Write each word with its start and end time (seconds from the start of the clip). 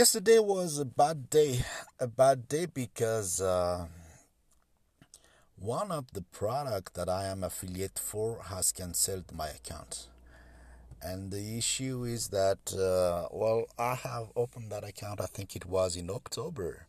Yesterday 0.00 0.38
was 0.38 0.78
a 0.78 0.86
bad 0.86 1.28
day, 1.28 1.62
a 1.98 2.06
bad 2.06 2.48
day 2.48 2.64
because 2.64 3.38
uh, 3.38 3.84
one 5.58 5.92
of 5.92 6.10
the 6.14 6.22
product 6.22 6.94
that 6.94 7.10
I 7.10 7.26
am 7.26 7.44
affiliate 7.44 7.98
for 7.98 8.40
has 8.44 8.72
cancelled 8.72 9.30
my 9.30 9.48
account, 9.48 10.08
and 11.02 11.30
the 11.30 11.58
issue 11.58 12.04
is 12.04 12.28
that 12.28 12.72
uh, 12.72 13.28
well, 13.30 13.66
I 13.78 13.94
have 13.94 14.28
opened 14.34 14.72
that 14.72 14.84
account. 14.84 15.20
I 15.20 15.26
think 15.26 15.54
it 15.54 15.66
was 15.66 15.96
in 15.96 16.08
October, 16.08 16.86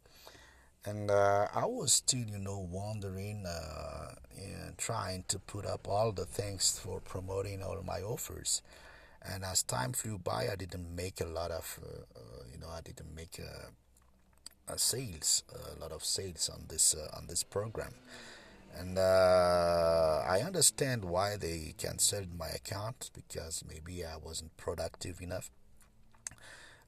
and 0.85 1.11
uh, 1.11 1.47
I 1.53 1.65
was 1.65 1.91
still, 1.91 2.29
you 2.29 2.39
know, 2.39 2.65
wondering, 2.71 3.45
uh, 3.45 4.15
and 4.37 4.77
trying 4.77 5.25
to 5.27 5.37
put 5.37 5.65
up 5.65 5.85
all 5.85 6.13
the 6.13 6.23
things 6.23 6.79
for 6.79 7.01
promoting 7.01 7.61
all 7.61 7.83
my 7.85 7.99
offers 8.01 8.61
and 9.29 9.43
as 9.43 9.63
time 9.63 9.93
flew 9.93 10.17
by 10.17 10.47
i 10.51 10.55
didn't 10.55 10.95
make 10.95 11.21
a 11.21 11.25
lot 11.25 11.51
of 11.51 11.79
uh, 11.83 12.19
uh, 12.19 12.43
you 12.51 12.59
know 12.59 12.69
i 12.69 12.81
didn't 12.81 13.13
make 13.15 13.39
a, 13.39 14.73
a 14.73 14.77
sales 14.77 15.43
a 15.75 15.79
lot 15.79 15.91
of 15.91 16.03
sales 16.03 16.49
on 16.49 16.65
this 16.67 16.95
uh, 16.95 17.17
on 17.17 17.27
this 17.27 17.43
program. 17.43 17.93
And 18.73 18.97
uh, 18.97 20.23
i 20.27 20.39
understand 20.45 21.03
why 21.03 21.35
they 21.35 21.75
canceled 21.77 22.29
my 22.37 22.47
account 22.47 23.11
because 23.13 23.63
maybe 23.67 24.05
i 24.05 24.15
wasn't 24.15 24.55
productive 24.57 25.21
enough. 25.21 25.51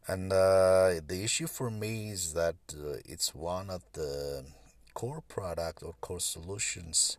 And 0.08 0.34
uh, 0.34 1.00
the 1.06 1.24
issue 1.24 1.48
for 1.48 1.70
me 1.70 2.10
is 2.10 2.34
that 2.34 2.56
uh, 2.74 2.98
it's 3.06 3.34
one 3.36 3.70
of 3.70 3.84
the 3.94 4.46
core 4.94 5.24
product 5.28 5.84
or 5.84 5.94
core 6.02 6.20
solutions 6.20 7.18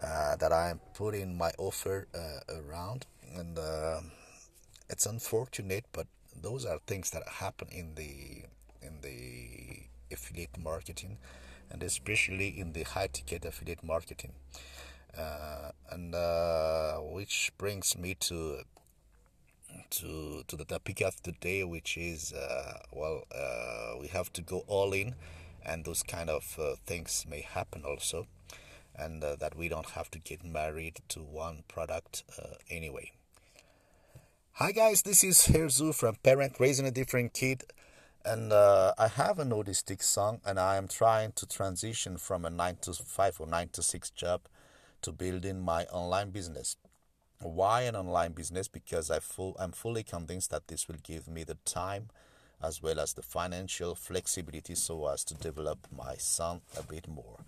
that 0.00 0.52
i'm 0.52 0.80
putting 0.94 1.36
my 1.36 1.50
offer 1.58 2.08
around. 2.48 3.06
And 3.36 3.58
it's 4.88 5.06
unfortunate, 5.06 5.84
but 5.92 6.06
those 6.40 6.64
are 6.64 6.78
things 6.86 7.10
that 7.10 7.26
happen 7.28 7.68
in 7.70 7.94
the 7.94 8.44
in 8.82 9.00
the 9.00 9.86
affiliate 10.12 10.58
marketing, 10.58 11.18
and 11.70 11.82
especially 11.82 12.48
in 12.48 12.72
the 12.72 12.82
high 12.82 13.08
ticket 13.08 13.44
affiliate 13.44 13.82
marketing. 13.82 14.32
Uh, 15.16 15.70
and 15.90 16.14
uh, 16.14 16.96
which 16.96 17.52
brings 17.56 17.96
me 17.96 18.14
to 18.14 18.58
to 19.90 20.42
to 20.48 20.56
the 20.56 20.64
topic 20.64 21.00
of 21.00 21.22
the 21.22 21.32
day, 21.32 21.62
which 21.64 21.96
is 21.96 22.32
uh, 22.32 22.78
well, 22.92 23.22
uh, 23.34 23.94
we 24.00 24.08
have 24.08 24.32
to 24.32 24.42
go 24.42 24.64
all 24.66 24.92
in, 24.92 25.14
and 25.64 25.84
those 25.84 26.02
kind 26.02 26.28
of 26.28 26.58
uh, 26.60 26.74
things 26.84 27.24
may 27.28 27.42
happen 27.42 27.84
also, 27.84 28.26
and 28.96 29.22
uh, 29.22 29.36
that 29.36 29.56
we 29.56 29.68
don't 29.68 29.90
have 29.90 30.10
to 30.10 30.18
get 30.18 30.44
married 30.44 31.00
to 31.08 31.20
one 31.20 31.62
product 31.68 32.24
anyway. 32.68 33.12
Hi 34.58 34.70
guys, 34.70 35.02
this 35.02 35.24
is 35.24 35.48
Herzu 35.48 35.92
from 35.92 36.14
Parent 36.22 36.60
Raising 36.60 36.86
a 36.86 36.92
Different 36.92 37.34
Kid, 37.34 37.64
and 38.24 38.52
uh, 38.52 38.94
I 38.96 39.08
have 39.08 39.40
an 39.40 39.50
autistic 39.50 40.00
son, 40.00 40.38
and 40.46 40.60
I 40.60 40.76
am 40.76 40.86
trying 40.86 41.32
to 41.32 41.44
transition 41.44 42.18
from 42.18 42.44
a 42.44 42.50
nine 42.50 42.76
to 42.82 42.92
five 42.92 43.40
or 43.40 43.48
nine 43.48 43.70
to 43.72 43.82
six 43.82 44.10
job 44.10 44.42
to 45.02 45.10
building 45.10 45.60
my 45.60 45.86
online 45.86 46.30
business. 46.30 46.76
Why 47.40 47.82
an 47.82 47.96
online 47.96 48.30
business? 48.30 48.68
Because 48.68 49.10
I 49.10 49.18
full 49.18 49.56
I'm 49.58 49.72
fully 49.72 50.04
convinced 50.04 50.52
that 50.52 50.68
this 50.68 50.86
will 50.86 51.02
give 51.02 51.26
me 51.26 51.42
the 51.42 51.58
time 51.64 52.10
as 52.62 52.80
well 52.80 53.00
as 53.00 53.14
the 53.14 53.22
financial 53.22 53.96
flexibility 53.96 54.76
so 54.76 55.08
as 55.08 55.24
to 55.24 55.34
develop 55.34 55.78
my 55.90 56.14
son 56.14 56.60
a 56.78 56.84
bit 56.84 57.08
more. 57.08 57.40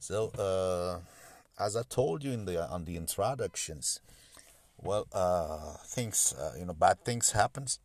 So, 0.00 0.30
uh, 0.30 0.98
as 1.62 1.76
I 1.76 1.82
told 1.82 2.24
you 2.24 2.32
in 2.32 2.46
the 2.46 2.68
on 2.68 2.84
the 2.84 2.96
introductions 2.96 4.00
well, 4.82 5.06
uh, 5.12 5.74
things, 5.84 6.34
uh, 6.38 6.52
you 6.58 6.64
know, 6.64 6.74
bad 6.74 7.04
things 7.04 7.32
happens. 7.32 7.80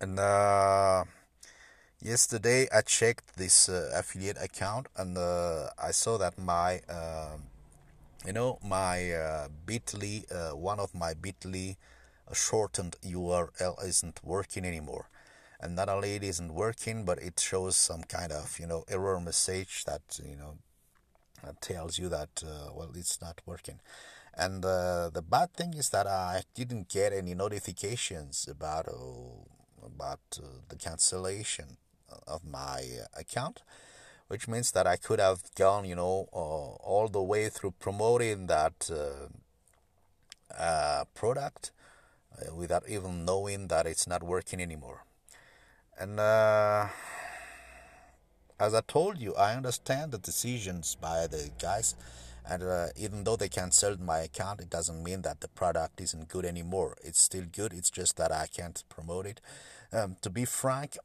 And 0.00 0.18
uh, 0.18 1.04
yesterday 2.02 2.68
I 2.72 2.82
checked 2.82 3.36
this 3.36 3.68
uh, 3.68 3.90
affiliate 3.94 4.38
account 4.40 4.88
and 4.96 5.16
uh, 5.16 5.68
I 5.82 5.90
saw 5.90 6.18
that 6.18 6.38
my, 6.38 6.80
um, 6.88 7.44
you 8.26 8.32
know, 8.32 8.58
my 8.62 9.12
uh, 9.12 9.48
Bitly, 9.66 10.24
uh, 10.32 10.56
one 10.56 10.80
of 10.80 10.94
my 10.94 11.14
Bitly 11.14 11.76
shortened 12.32 12.96
URL 13.04 13.84
isn't 13.84 14.20
working 14.24 14.64
anymore. 14.64 15.08
And 15.60 15.76
not 15.76 15.88
only 15.88 16.14
it 16.14 16.22
isn't 16.22 16.52
working, 16.52 17.04
but 17.04 17.18
it 17.18 17.40
shows 17.40 17.76
some 17.76 18.02
kind 18.04 18.32
of, 18.32 18.58
you 18.58 18.66
know, 18.66 18.84
error 18.88 19.18
message 19.20 19.84
that, 19.84 20.02
you 20.22 20.36
know, 20.36 20.58
tells 21.70 21.98
you 21.98 22.08
that, 22.10 22.42
well, 22.76 22.92
it's 22.94 23.18
not 23.20 23.40
working. 23.46 23.80
And 24.36 24.64
uh, 24.64 25.10
the 25.10 25.22
bad 25.22 25.52
thing 25.54 25.74
is 25.74 25.90
that 25.90 26.06
I 26.06 26.42
didn't 26.54 26.88
get 26.88 27.12
any 27.12 27.34
notifications 27.34 28.48
about 28.50 28.88
uh, 28.88 29.86
about 29.86 30.20
uh, 30.38 30.46
the 30.68 30.76
cancellation 30.76 31.76
of 32.26 32.44
my 32.44 32.80
account, 33.16 33.62
which 34.28 34.48
means 34.48 34.72
that 34.72 34.86
I 34.86 34.96
could 34.96 35.20
have 35.20 35.42
gone, 35.54 35.84
you 35.84 35.94
know, 35.94 36.28
uh, 36.32 36.36
all 36.36 37.08
the 37.08 37.22
way 37.22 37.48
through 37.48 37.74
promoting 37.78 38.46
that 38.46 38.90
uh, 38.90 39.28
uh, 40.58 41.04
product 41.14 41.70
without 42.52 42.82
even 42.88 43.24
knowing 43.24 43.68
that 43.68 43.86
it's 43.86 44.08
not 44.08 44.22
working 44.22 44.60
anymore. 44.60 45.04
And 45.96 46.18
as 48.58 48.74
I 48.74 48.80
told 48.82 49.18
you, 49.18 49.34
I 49.34 49.54
understand 49.54 50.12
the 50.12 50.18
decisions 50.18 50.96
by 51.00 51.26
the 51.26 51.50
guys 51.60 51.94
and 52.46 52.62
uh, 52.62 52.86
even 52.96 53.24
though 53.24 53.36
they 53.36 53.48
canceled 53.48 54.00
my 54.00 54.18
account 54.18 54.60
it 54.60 54.68
doesn't 54.68 55.02
mean 55.02 55.22
that 55.22 55.40
the 55.40 55.48
product 55.48 56.00
isn't 56.00 56.28
good 56.28 56.44
anymore. 56.44 56.96
It's 57.02 57.20
still 57.20 57.44
good 57.50 57.72
it's 57.72 57.90
just 57.90 58.16
that 58.16 58.32
i 58.32 58.46
can't 58.46 58.82
promote 58.88 59.26
it. 59.26 59.40
Um, 59.92 60.16
to 60.22 60.30
be 60.30 60.44
frank 60.44 60.96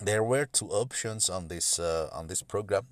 there 0.00 0.22
were 0.22 0.46
two 0.46 0.68
options 0.68 1.28
on 1.28 1.48
this 1.48 1.78
uh, 1.78 2.08
on 2.12 2.26
this 2.28 2.42
program. 2.42 2.86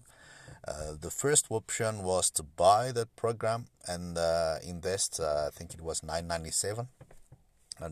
Uh, 0.66 0.94
the 1.00 1.10
first 1.10 1.46
option 1.50 2.02
was 2.02 2.30
to 2.30 2.42
buy 2.42 2.90
the 2.90 3.06
program 3.14 3.66
and 3.86 4.18
uh, 4.18 4.56
invest 4.66 5.20
uh, 5.20 5.46
i 5.46 5.50
think 5.50 5.74
it 5.74 5.80
was 5.80 6.02
997 6.02 6.88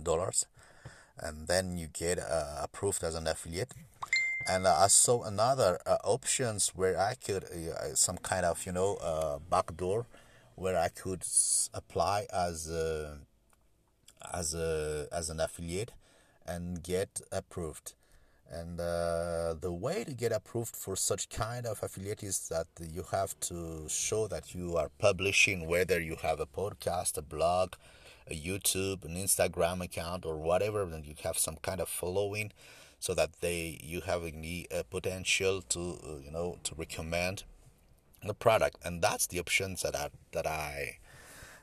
dollars 0.03 0.47
and 1.19 1.47
then 1.47 1.77
you 1.77 1.87
get 1.87 2.19
uh, 2.19 2.59
approved 2.63 3.05
as 3.05 3.15
an 3.15 3.27
affiliate 3.29 3.73
and 4.47 4.67
uh, 4.67 4.77
I 4.79 4.89
saw 4.89 5.23
another 5.23 5.79
uh, 5.87 5.97
options 6.05 6.69
where 6.75 6.99
I 6.99 7.15
could 7.15 7.45
uh, 7.45 7.95
some 7.95 8.19
kind 8.19 8.45
of 8.45 8.65
you 8.67 8.73
know 8.73 9.41
backdoor 9.51 10.07
where 10.57 10.79
I 10.79 10.89
could 10.89 11.25
apply 11.73 12.27
as 12.33 12.71
a, 12.71 13.19
as 14.33 14.55
a 14.55 15.09
as 15.13 15.31
an 15.31 15.41
affiliate 15.41 15.93
and 16.47 16.83
get 16.83 17.21
approved. 17.33 17.95
And 18.51 18.79
uh, 18.79 19.55
the 19.59 19.73
way 19.73 20.05
to 20.05 20.13
get 20.13 20.31
approved 20.31 20.77
for 20.77 20.95
such 20.95 21.29
kind 21.31 21.67
of 21.67 21.83
affiliate 21.83 22.23
is 22.23 22.49
that 22.51 22.67
you 22.79 23.05
have 23.11 23.39
to 23.41 23.87
show 23.89 24.29
that 24.29 24.55
you 24.55 24.77
are 24.77 24.91
publishing, 24.99 25.67
whether 25.67 25.99
you 25.99 26.17
have 26.23 26.39
a 26.41 26.47
podcast, 26.47 27.17
a 27.17 27.23
blog, 27.23 27.75
a 28.31 28.35
YouTube, 28.35 29.05
an 29.05 29.17
Instagram 29.17 29.83
account, 29.83 30.25
or 30.27 30.37
whatever, 30.37 30.83
and 30.83 31.07
you 31.07 31.15
have 31.25 31.39
some 31.39 31.57
kind 31.63 31.81
of 31.81 31.89
following 31.89 32.53
so 33.05 33.13
that 33.13 33.31
they 33.41 33.79
you 33.83 34.01
have 34.01 34.23
the 34.23 34.67
potential 34.89 35.61
to 35.61 35.81
uh, 36.03 36.17
you 36.25 36.31
know 36.31 36.57
to 36.65 36.75
recommend 36.75 37.45
the 38.29 38.33
product. 38.33 38.79
And 38.83 39.03
that's 39.03 39.27
the 39.27 39.41
options 39.41 39.83
that 39.83 39.95
I 39.95 40.09
that 40.33 40.47
I 40.47 40.99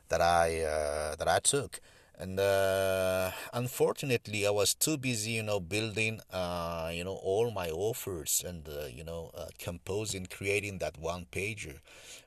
that 0.09 0.21
I 0.21 0.61
uh, 0.61 1.15
that 1.15 1.27
I 1.27 1.39
took. 1.39 1.79
And 2.19 2.39
uh, 2.39 3.31
unfortunately 3.53 4.45
I 4.45 4.51
was 4.51 4.75
too 4.75 4.97
busy 4.97 5.31
you 5.31 5.41
know 5.41 5.59
building 5.59 6.21
uh, 6.31 6.91
you 6.93 7.03
know 7.03 7.17
all 7.31 7.49
my 7.49 7.71
offers 7.71 8.43
and 8.47 8.69
uh, 8.69 8.85
you 8.85 9.03
know 9.03 9.31
uh, 9.33 9.47
composing 9.57 10.27
creating 10.27 10.77
that 10.77 10.99
one 10.99 11.25
pager 11.31 11.77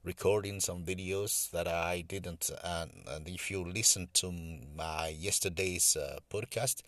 recording 0.02 0.58
some 0.58 0.82
videos 0.82 1.48
that 1.52 1.68
I 1.68 2.00
didn't 2.00 2.50
and, 2.64 2.90
and 3.06 3.28
if 3.28 3.52
you 3.52 3.62
listen 3.62 4.08
to 4.14 4.32
my 4.76 5.14
yesterday's 5.16 5.96
uh, 5.96 6.18
podcast 6.28 6.82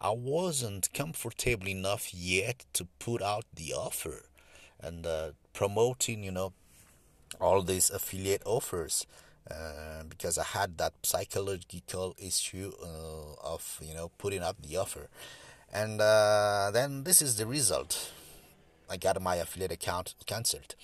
I 0.00 0.10
wasn't 0.10 0.92
comfortable 0.92 1.68
enough 1.68 2.14
yet 2.14 2.64
to 2.74 2.86
put 2.98 3.20
out 3.20 3.44
the 3.52 3.72
offer 3.74 4.26
and 4.80 5.04
uh, 5.04 5.30
promoting, 5.52 6.22
you 6.22 6.30
know, 6.30 6.52
all 7.40 7.62
these 7.62 7.90
affiliate 7.90 8.42
offers. 8.44 9.06
Uh, 9.50 10.02
because 10.06 10.36
I 10.36 10.44
had 10.44 10.76
that 10.76 10.92
psychological 11.02 12.14
issue 12.18 12.70
uh, 12.82 13.32
of 13.42 13.80
you 13.80 13.94
know 13.94 14.10
putting 14.18 14.42
up 14.42 14.56
the 14.60 14.76
offer, 14.76 15.08
and 15.72 16.02
uh, 16.02 16.70
then 16.70 17.04
this 17.04 17.22
is 17.22 17.36
the 17.36 17.46
result. 17.46 18.12
I 18.90 18.98
got 18.98 19.22
my 19.22 19.36
affiliate 19.36 19.72
account 19.72 20.14
cancelled, 20.26 20.74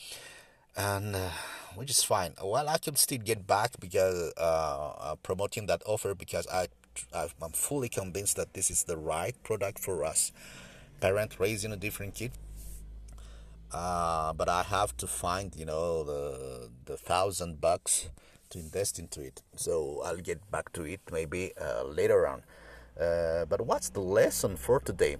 and 0.75 1.14
uh, 1.14 1.28
which 1.75 1.90
is 1.90 2.02
fine. 2.02 2.37
Well, 2.43 2.67
I 2.67 2.78
can 2.78 2.96
still 2.96 3.19
get 3.19 3.46
back 3.46 3.72
because 3.78 4.32
uh, 4.38 5.17
promoting 5.22 5.67
that 5.67 5.82
offer 5.84 6.14
because 6.14 6.46
I 6.46 6.69
I'm 7.14 7.52
fully 7.52 7.88
convinced 7.88 8.37
that 8.37 8.55
this 8.55 8.70
is 8.70 8.85
the 8.85 8.96
right 8.96 9.35
product 9.43 9.79
for 9.79 10.05
us. 10.05 10.32
Parent 11.00 11.38
raising 11.38 11.73
a 11.73 11.76
different 11.76 12.14
kid. 12.14 12.32
Uh, 13.73 14.32
but 14.32 14.49
I 14.49 14.62
have 14.62 14.96
to 14.99 15.06
find, 15.06 15.55
you 15.56 15.64
know, 15.64 16.05
the 16.05 16.70
the 16.85 16.96
thousand 16.96 17.61
bucks 17.61 18.08
to 18.50 18.58
invest 18.58 18.99
into 18.99 19.20
it. 19.20 19.43
So 19.56 20.02
I'll 20.05 20.25
get 20.31 20.49
back 20.50 20.73
to 20.75 20.85
it 20.85 21.00
maybe 21.11 21.52
uh, 21.61 21.85
later 21.85 22.26
on. 22.26 22.43
Uh, 23.00 23.44
but 23.46 23.67
what's 23.67 23.91
the 23.91 24.00
lesson 24.00 24.56
for 24.56 24.79
today? 24.79 25.17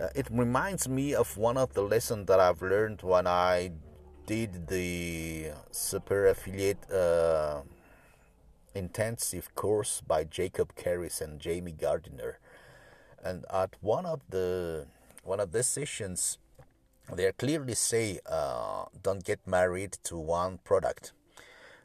Uh, 0.00 0.08
it 0.16 0.26
reminds 0.30 0.88
me 0.88 1.14
of 1.14 1.36
one 1.36 1.56
of 1.56 1.74
the 1.74 1.82
lessons 1.82 2.26
that 2.26 2.40
I've 2.40 2.60
learned 2.60 3.02
when 3.02 3.26
I 3.26 3.70
did 4.26 4.66
the 4.66 5.52
super 5.70 6.26
affiliate 6.26 6.90
uh, 6.90 7.60
intensive 8.74 9.54
course 9.54 10.02
by 10.06 10.24
Jacob 10.24 10.74
Caris 10.74 11.20
and 11.20 11.40
Jamie 11.40 11.72
Garside. 11.72 12.34
And 13.22 13.44
at 13.52 13.76
one 13.80 14.06
of 14.06 14.20
the 14.28 14.86
one 15.24 15.40
of 15.40 15.52
the 15.52 15.62
sessions, 15.62 16.38
they 17.12 17.30
clearly 17.32 17.74
say, 17.74 18.18
uh, 18.26 18.86
"Don't 19.02 19.24
get 19.24 19.46
married 19.46 19.92
to 20.04 20.16
one 20.18 20.58
product." 20.58 21.12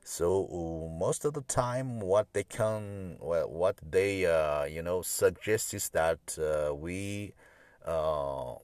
So 0.03 0.47
uh, 0.47 0.97
most 0.97 1.25
of 1.25 1.33
the 1.33 1.41
time, 1.41 1.99
what 1.99 2.27
they 2.33 2.43
can, 2.43 3.17
well, 3.19 3.49
what 3.49 3.75
they 3.83 4.25
uh, 4.25 4.63
you 4.63 4.81
know 4.81 5.01
suggest 5.01 5.73
is 5.73 5.89
that 5.89 6.37
uh, 6.39 6.73
we 6.73 7.33
uh, 7.85 8.55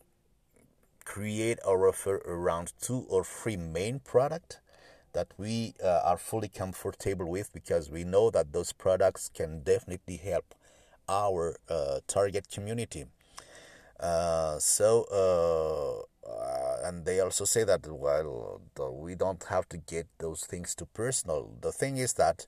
create 1.06 1.60
or 1.66 1.88
offer 1.88 2.18
around 2.26 2.74
two 2.82 3.06
or 3.10 3.24
three 3.24 3.58
main 3.58 4.00
product 4.00 4.60
that 5.14 5.28
we 5.38 5.74
uh, 5.84 6.02
are 6.04 6.18
fully 6.18 6.50
comfortable 6.50 7.30
with 7.30 7.54
because 7.54 7.90
we 7.90 8.04
know 8.04 8.30
that 8.30 8.52
those 8.52 8.74
products 8.74 9.30
can 9.34 9.64
definitely 9.64 10.18
help 10.18 10.54
our 11.08 11.56
uh, 11.70 12.00
target 12.08 12.50
community. 12.52 13.06
Uh, 14.00 14.60
so, 14.60 16.08
uh, 16.26 16.88
and 16.88 17.06
they 17.06 17.20
also 17.20 17.46
say 17.46 17.64
that 17.64 17.88
well, 17.88 18.62
we 18.92 19.16
don't 19.16 19.44
have 19.46 19.70
to 19.70 19.78
get 19.78 20.08
those 20.18 20.42
things 20.42 20.76
too 20.76 20.88
personal. 20.94 21.52
The 21.62 21.72
thing 21.72 21.98
is 21.98 22.14
that 22.14 22.48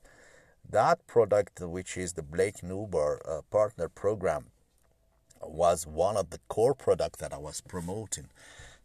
that 0.68 1.06
product, 1.06 1.60
which 1.60 1.96
is 1.96 2.14
the 2.14 2.22
Blake 2.22 2.56
Nubar 2.62 3.18
uh, 3.26 3.42
partner 3.50 3.88
program, 3.88 4.46
was 5.40 5.86
one 5.86 6.16
of 6.16 6.30
the 6.30 6.40
core 6.48 6.74
products 6.74 7.20
that 7.20 7.32
I 7.32 7.38
was 7.38 7.60
promoting. 7.60 8.28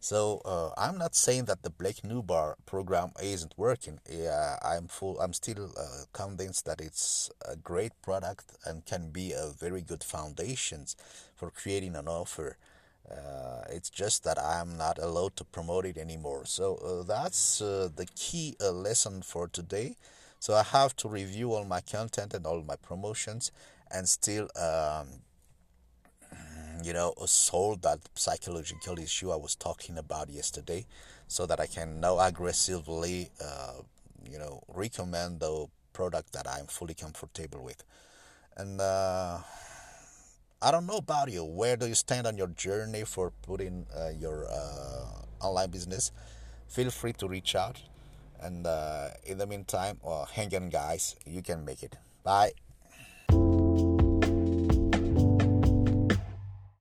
So 0.02 0.42
uh, 0.44 0.70
I'm 0.76 0.98
not 0.98 1.14
saying 1.14 1.44
that 1.44 1.62
the 1.62 1.70
Blake 1.70 2.02
Nubar 2.02 2.56
program 2.66 3.12
isn't 3.22 3.54
working. 3.56 4.00
Yeah, 4.10 4.56
I'm 4.60 4.88
full. 4.88 5.20
I'm 5.20 5.32
still 5.32 5.70
uh, 5.78 6.06
convinced 6.12 6.64
that 6.66 6.80
it's 6.80 7.30
a 7.48 7.54
great 7.54 7.92
product 8.02 8.46
and 8.66 8.84
can 8.84 9.10
be 9.10 9.30
a 9.30 9.52
very 9.56 9.80
good 9.80 10.02
foundations 10.02 10.96
for 11.36 11.52
creating 11.52 11.94
an 11.94 12.08
offer. 12.08 12.56
Uh, 13.08 13.62
it's 13.70 13.90
just 13.90 14.24
that 14.24 14.40
I'm 14.40 14.76
not 14.76 14.98
allowed 14.98 15.36
to 15.36 15.44
promote 15.44 15.86
it 15.86 15.96
anymore. 15.96 16.46
So 16.46 16.74
uh, 16.78 17.04
that's 17.04 17.62
uh, 17.62 17.88
the 17.94 18.06
key 18.16 18.56
uh, 18.60 18.72
lesson 18.72 19.22
for 19.22 19.46
today. 19.46 19.94
So 20.40 20.54
I 20.54 20.64
have 20.64 20.96
to 20.96 21.08
review 21.08 21.52
all 21.52 21.64
my 21.64 21.80
content 21.80 22.34
and 22.34 22.44
all 22.44 22.60
my 22.62 22.74
promotions 22.74 23.52
and 23.88 24.08
still. 24.08 24.48
Um, 24.56 25.22
you 26.82 26.92
know, 26.92 27.14
solve 27.26 27.82
that 27.82 28.00
psychological 28.14 28.98
issue 28.98 29.30
I 29.30 29.36
was 29.36 29.54
talking 29.54 29.98
about 29.98 30.28
yesterday 30.30 30.86
so 31.28 31.46
that 31.46 31.60
I 31.60 31.66
can 31.66 32.00
now 32.00 32.18
aggressively, 32.18 33.30
uh, 33.42 33.74
you 34.30 34.38
know, 34.38 34.62
recommend 34.68 35.40
the 35.40 35.66
product 35.92 36.32
that 36.32 36.46
I'm 36.48 36.66
fully 36.66 36.94
comfortable 36.94 37.62
with. 37.64 37.82
And 38.56 38.80
uh, 38.80 39.38
I 40.60 40.70
don't 40.70 40.86
know 40.86 40.98
about 40.98 41.30
you. 41.30 41.44
Where 41.44 41.76
do 41.76 41.86
you 41.86 41.94
stand 41.94 42.26
on 42.26 42.36
your 42.36 42.48
journey 42.48 43.04
for 43.04 43.32
putting 43.42 43.86
uh, 43.96 44.10
your 44.10 44.46
uh, 44.50 45.44
online 45.46 45.70
business? 45.70 46.12
Feel 46.68 46.90
free 46.90 47.12
to 47.14 47.28
reach 47.28 47.54
out. 47.54 47.82
And 48.40 48.66
uh, 48.66 49.08
in 49.24 49.38
the 49.38 49.46
meantime, 49.46 49.98
well, 50.02 50.28
hang 50.32 50.54
on, 50.54 50.68
guys. 50.68 51.16
You 51.26 51.42
can 51.42 51.64
make 51.64 51.82
it. 51.82 51.96
Bye. 52.24 52.52